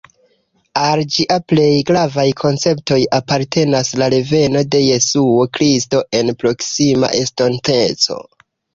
Al 0.85 1.01
ĝia 1.15 1.35
plej 1.53 1.67
gravaj 1.89 2.25
konceptoj 2.39 2.99
apartenas 3.19 3.93
la 4.03 4.09
reveno 4.17 4.67
de 4.73 4.83
Jesuo 4.89 5.49
Kristo 5.61 6.05
en 6.23 6.37
proksima 6.43 7.15
estonteco. 7.25 8.23